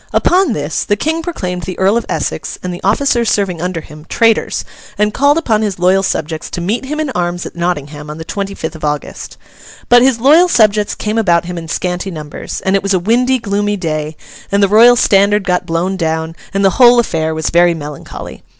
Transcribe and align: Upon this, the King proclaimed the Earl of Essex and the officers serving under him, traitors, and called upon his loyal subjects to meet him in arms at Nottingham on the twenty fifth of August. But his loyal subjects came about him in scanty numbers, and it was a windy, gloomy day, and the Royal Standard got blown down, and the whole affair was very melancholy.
Upon 0.13 0.53
this, 0.53 0.83
the 0.83 0.95
King 0.95 1.21
proclaimed 1.21 1.61
the 1.61 1.77
Earl 1.77 1.95
of 1.95 2.07
Essex 2.09 2.57
and 2.63 2.73
the 2.73 2.81
officers 2.83 3.29
serving 3.29 3.61
under 3.61 3.81
him, 3.81 4.07
traitors, 4.09 4.65
and 4.97 5.13
called 5.13 5.37
upon 5.37 5.61
his 5.61 5.77
loyal 5.77 6.01
subjects 6.01 6.49
to 6.49 6.59
meet 6.59 6.85
him 6.85 6.99
in 6.99 7.11
arms 7.11 7.45
at 7.45 7.55
Nottingham 7.55 8.09
on 8.09 8.17
the 8.17 8.25
twenty 8.25 8.55
fifth 8.55 8.75
of 8.75 8.83
August. 8.83 9.37
But 9.89 10.01
his 10.01 10.19
loyal 10.19 10.47
subjects 10.47 10.95
came 10.95 11.19
about 11.19 11.45
him 11.45 11.55
in 11.55 11.67
scanty 11.67 12.09
numbers, 12.09 12.61
and 12.65 12.75
it 12.75 12.81
was 12.81 12.95
a 12.95 12.99
windy, 12.99 13.37
gloomy 13.37 13.77
day, 13.77 14.17
and 14.51 14.63
the 14.63 14.67
Royal 14.67 14.95
Standard 14.95 15.43
got 15.43 15.67
blown 15.67 15.97
down, 15.97 16.35
and 16.51 16.65
the 16.65 16.71
whole 16.81 16.99
affair 16.99 17.35
was 17.35 17.51
very 17.51 17.75
melancholy. 17.75 18.41